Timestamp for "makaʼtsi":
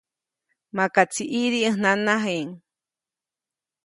0.75-1.23